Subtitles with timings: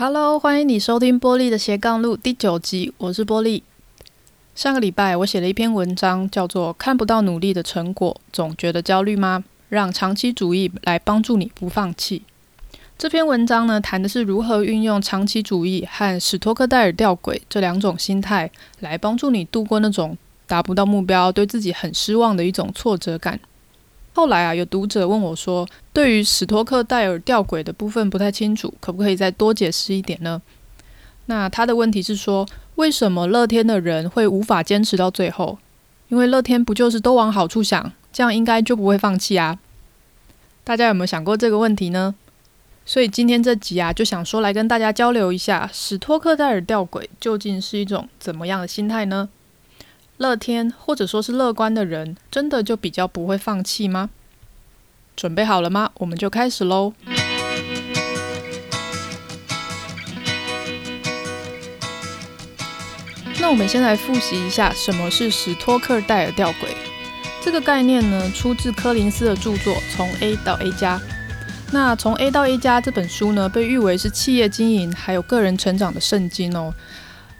[0.00, 3.64] Hello，欢迎你收听波莉的斜杠路第九集，我是波莉。
[4.54, 9.42] 上个礼拜我写了一篇文章，叫做《看不到努力的成果，总觉得焦虑吗？
[9.68, 12.22] 让长期主义来帮助你不放弃》。
[12.96, 23.40] 这篇文章呢，谈的是如何运用长期主义和史托克戴尔吊诡这两种心态，来帮助你度过那种达不到目标、对自己很失望的一种挫折感。
[24.18, 30.42] 后来啊，有读者问我说，对于史托克戴尔吊诡的部分不太清楚，可不可以再多解释一点呢？
[31.26, 32.44] 那他的问题是说，
[32.74, 35.60] 为什么乐天的人会无法坚持到最后？
[36.08, 39.56] 因为乐天不就是都往好处想，这样应该就不会放弃啊？
[40.64, 42.16] 大家有没有想过这个问题呢？
[42.84, 49.28] 所以今天这集啊，就想说来跟大家交流一下，史托克戴尔吊诡究竟是一种怎么样的心态呢？
[50.18, 54.10] 乐天或者说是乐观的人，真的就比较不会放弃吗？
[55.14, 55.90] 准备好了吗？
[55.98, 56.92] 我们就开始喽。
[63.40, 66.74] 那我们先来复习一下什么是史托克戴尔吊诡。
[67.40, 70.98] 这个概念呢，出自柯林斯的著作《从 A 到 A 加》。
[71.70, 76.74] 那《从 A 到 A 加》这本书呢，被誉为是企业经营还有个人成长的圣经哦。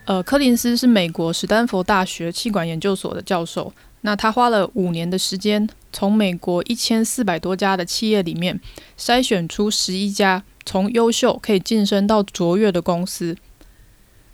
[0.09, 3.71] 呃，柯林斯是美国史丹佛大学气管研究所的教授。
[4.01, 8.59] 那他花了五年的时间，从美国一千四百多家的企业里面
[8.99, 13.37] 筛选出十一家从优秀可以晋升到卓越的公司。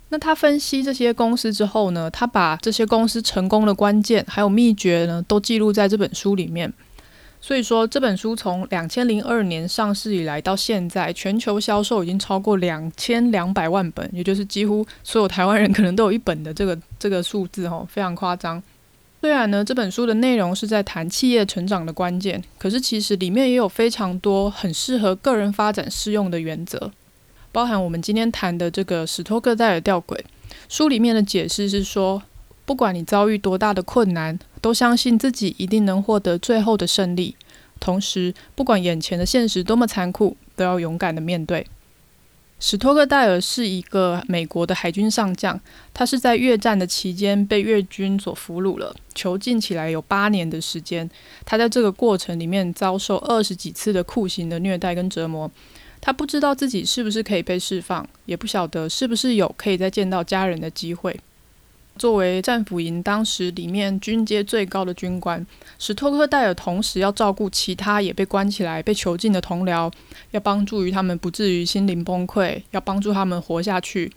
[0.07, 6.71] 那他分析这些公司之后呢，他把这些公司成功的关键还有秘诀呢，都记录在这本书里面。
[7.45, 18.59] 所以说，这本书从两千零二年上市以来到现在，全球销售已经超过两千两百万本，也就是几乎所有台湾人可能都有一本的这个 这个数字哦，非常夸张。
[19.21, 26.91] 虽然呢，这本书的内容是在谈企业成长的关键，可是其实里面也有非常多很适合个人发展适用的原则，
[27.51, 30.17] 包含我们今天谈的这个史托克戴尔吊诡。
[30.67, 32.23] 书里面的解释是说，
[32.65, 37.35] 不管你遭遇多大的困难，都相信自己一定能获得最后的胜利。
[37.79, 41.67] 同时，不管眼前的现实多么残酷，都要勇敢地面对。
[42.57, 45.59] 史托克戴尔是一个美国的海军上将，
[45.93, 51.07] 他是在越战的期间被越军所俘虏了，囚禁起来有八年的时间。
[51.45, 55.51] 他在这个过程里面遭受二十几次的酷刑的虐待跟折磨。
[55.99, 61.19] 他不知道自己是不是可以被释放，也不晓得是不是有可以再见到家人的机会。
[61.97, 65.45] 作为战俘营当时里面军阶最高的军官，
[65.79, 69.91] 史托克戴尔同时要照顾其他也被关起来、被囚禁的同僚，
[70.31, 74.11] 要帮助于他们不至于心灵崩溃，要帮助他们活下去。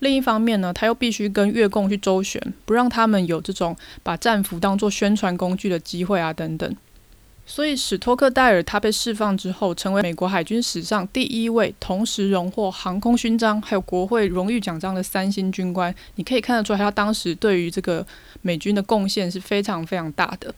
[0.00, 6.76] 另一方面呢，他又必须跟越共去周旋，不让他们有这种把战俘当做宣传工具的机会啊等等。
[7.50, 15.92] 所以，史托克戴尔他被释放之后，成为美国海军史上第一位同时荣获航空勋章还有国会荣誉奖章的三星军官。
[16.16, 18.06] 你可以看得出来，他当时对于这个
[18.42, 20.54] 美军的贡献是非常非常大的。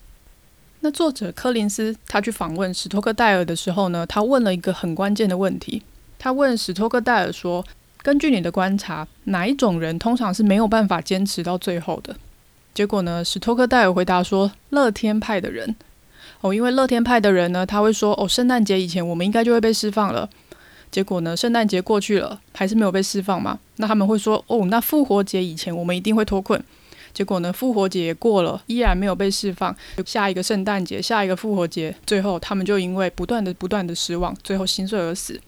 [0.80, 5.82] 那作者柯林斯他去访问史托克戴尔的时候呢，他问了一个很关键的问题。
[6.18, 7.64] 他问史托克戴尔说
[8.02, 12.16] ：“根据你的观察，哪一种人通常是没有办法坚持到最后的？”
[12.74, 15.76] 结果呢，史托克戴尔回答说：“乐天派的人。”
[16.40, 20.28] 哦，因为乐天派的人呢，他会说：“哦，圣诞节以前我们应该就会被释放了。”
[20.90, 23.58] 结果呢，圣诞节过去了，还是没有被释放嘛？
[23.76, 26.62] 那他们会说：“哦，那复活节以前我们一定会脱困。”
[27.12, 29.74] 结果呢，复活节也过了，依然没有被释放。
[30.06, 35.40] 下一个圣诞节，下一个复活节，最后他们就因为不断的、不断的失望，最后心碎而死。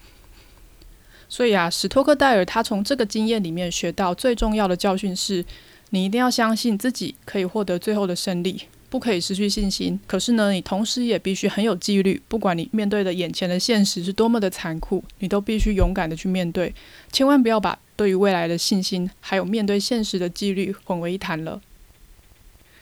[1.28, 5.44] 所以啊，史托克戴尔他从这个经验里面学到最重要的教训是：
[5.91, 8.62] 你一定要相信自己可以获得最后的胜利。
[8.92, 9.98] 不可以失去信心。
[10.06, 12.20] 可是呢，你同时也必须很有纪律。
[12.28, 16.75] 不管你面对的眼前的现实是多么的残酷，你都必须勇敢的去面对。
[17.10, 21.58] 千万不要把对于未来的信心，还有面对现实的纪律混为一谈了。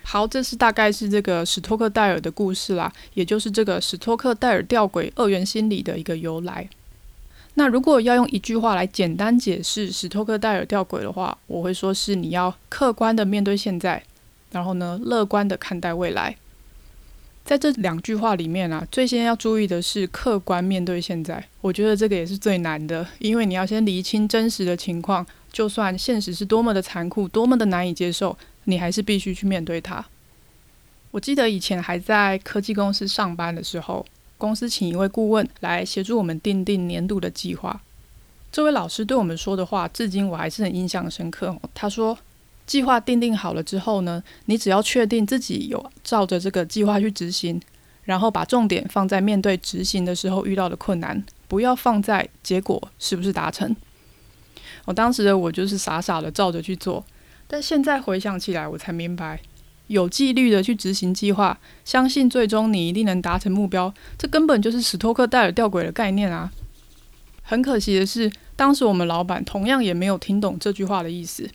[0.03, 6.69] 好，这是大概是这个史托克戴尔的故事啦，也就是这个史托克戴尔吊诡二元心理的一个由来。
[7.55, 14.03] 那如果要用一句话来简单解释史托克戴尔吊诡的话，我会说是你要客观的面对现在。
[14.53, 16.37] 然后呢，乐观的看待未来。
[17.43, 21.43] 在这两句话里面啊，最先要注意的是客观面对现在。
[21.61, 30.05] 我觉得这个也是最难的，因为你要先厘清真实的情况，就算现实是多么的残酷，多么的难以接受，你还是必须去面对它。
[31.11, 34.07] 我记得以前还在科技公司上班的时候，
[34.39, 37.81] 公司请一位顾问来协助我们订定年度的计划。
[38.53, 41.57] 这位老师对我们说的话，至今我还是很印象深刻。
[41.75, 42.17] 他说，
[42.71, 47.61] 计划定定好了之后呢，你只要确定自己有照着这个计划去执行，
[48.05, 53.75] 然后把重点放在面对执行的时候遇到的困难，不要放在结果是不是达成。
[54.85, 57.05] 我当时的我就是傻傻的照着去做，
[57.49, 59.41] 但现在回想起来，我才明白，
[59.89, 66.53] 有纪律的去执行计划，相信最终你一定能达成目标，这根本就是史托克戴尔吊诡的概念啊！
[67.43, 71.51] 很可惜的是，当时我们老板同样也没有听懂这句话的意思。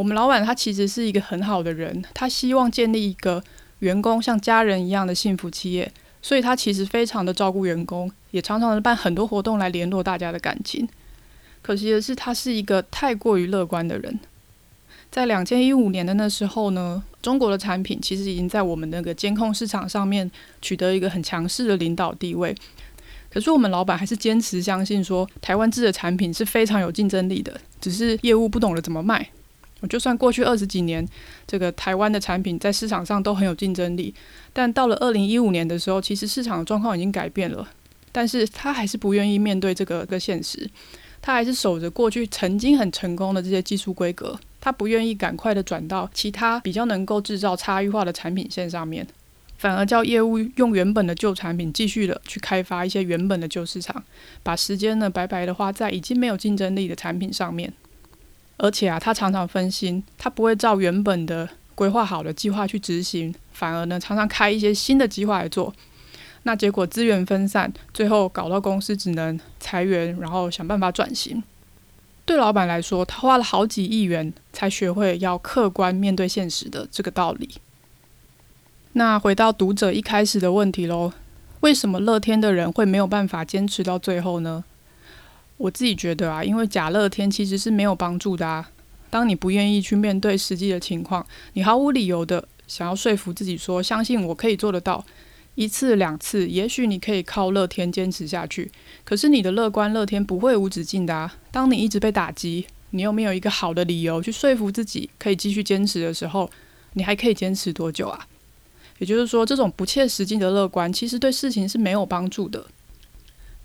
[0.00, 3.44] 我们老板他其实是一个很好的人，他希望建立一个
[3.80, 5.92] 员工像家人一样的幸福企业，
[6.22, 10.88] 所以他其实非常的照顾员工，也常常的办很多活动来联络大家的感情。
[11.60, 14.18] 可惜的是，他是一个太过于乐观的人。
[15.10, 20.30] 在两千一五年的那时候呢，中国的产品其实已经在我们那个监控市场上面
[20.62, 22.56] 取得一个很强势的领导地位。
[23.30, 29.28] 可是我们老板还是坚持相信说，台湾制的产品是非常有竞争力的，只是业务不懂得怎么卖。
[29.88, 31.06] 就算过去二十几年，
[31.46, 34.14] 这个台湾的产品在市场上都很有竞争力，
[34.52, 37.68] 但到了二零一五年的时候，其实市场的状况已经改变了。
[38.12, 40.68] 但是他还是不愿意面对这个个现实，
[41.22, 49.06] 他还是守着过去曾经很成功的这些技术规格，他不愿意赶快的转到其他比较能够制造差异化的产品线上面，
[49.58, 54.02] 反而叫业务用原本的旧产品继续的去开发一些原本的旧市场，
[54.42, 57.72] 把时间呢白白的花在已经没有竞争力的产品上面。
[58.62, 65.72] 而且啊，他常常分心，他不会照原本的规划好的计划去执行，反而呢，常常开一些新的计划来做。
[66.42, 71.42] 那结果资源分散，最后搞到公司只能裁员，然后想办法转型。
[72.26, 77.56] 对老板来说，他花了好几亿元才学会要客观面对现实的这个道理。
[78.92, 81.12] 那回到读者一开始的问题喽，
[81.60, 84.64] 为什么乐天的人会没有办法坚持到最后呢？
[85.60, 88.70] 我自己觉得啊，因为假乐天其实是没有帮助的啊。
[89.10, 95.04] 当你不愿意去面对实际的情况，你毫无理由的想要说服自己说，相信我可以做得到，
[95.56, 98.72] 一次两次，也许你可以靠乐天坚持下去。
[99.04, 101.36] 可是你的乐观乐天不会无止境的啊。
[101.50, 106.50] 当你一直被打击，你又没有一个好的理由去说服自己可以继续坚持的时候，
[106.94, 108.26] 你还可以坚持多久啊？
[108.98, 112.64] 也就是说，这种不切实际的乐观，其实对事情是没有帮助的。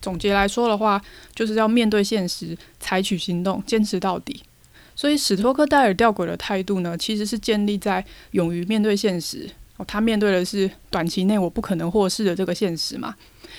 [0.06, 1.02] 总结来说的话，
[1.34, 4.44] 就是要面对现实，采取行动，坚持到底。
[4.96, 9.50] 所以史托克戴尔吊诡的态度呢，其实是建立在勇于面对现实。
[9.78, 13.16] 哦，他面对的是短期内我不可能获释的这个现实嘛。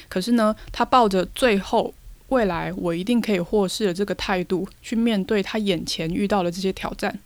[0.08, 1.92] 可是呢，他抱着最后
[2.28, 7.18] 未来我一定可以获释的这个态度，去面对他眼前遇到的这些挑战。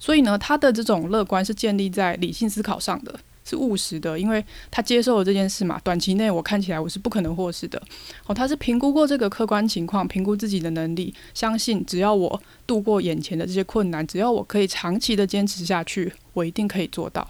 [0.00, 3.20] 所以呢，他的这种乐观是建立在理性思考上的。
[3.48, 5.80] 是务实的，因为他接受了这件事嘛。
[5.82, 7.80] 短期内我看起来我是不可能获释的。
[8.26, 17.26] 哦，他是评估过这个客观情况，评估自己的能力，相信只要我度过眼前的这些困难，只要我可以长期的坚持下去，我一定可以做到。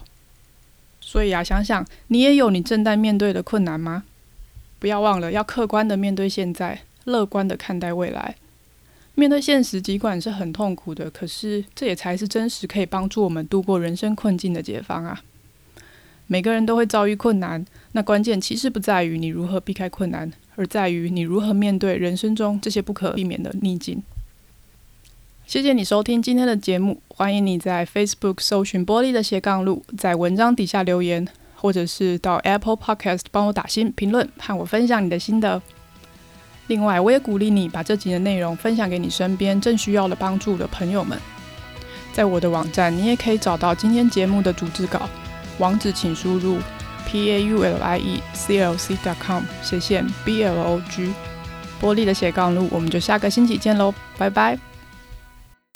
[1.01, 4.03] 所以啊，想想你也有你正在面对的困难吗？
[4.81, 8.37] 不要忘了要客观的面对现在，乐观的看待未来。
[9.15, 15.21] 面对现实，尽管是很痛苦的，可是这也才是真实可以帮助我们度过人生困境的解方啊。
[16.31, 24.03] 每个人都会遭遇困难，那关键其实不在于你如何避开困难，而在于你如何面对人生中这些不可避免的逆境。
[25.47, 31.27] 谢谢你收听今天的节目，欢迎你在 Facebook 搜寻玻璃的斜杠路，在文章底下留言，
[31.57, 35.63] 或者是到 Apple Podcast 帮我打新评论，和我分享你的心得。
[36.67, 41.19] 另外，我也鼓励你把这集的内容分享给你身边正需要的帮助的朋友们。
[42.13, 45.09] 在我的网站，你也可以找到今天节目的逐字稿。
[45.59, 46.59] 网址请输入
[47.07, 50.81] p a u l i e c l c dot com 斜线 b l o
[50.91, 51.13] g，
[51.81, 54.68] 玻璃的斜杠路，我们就下个星期见喽，拜拜。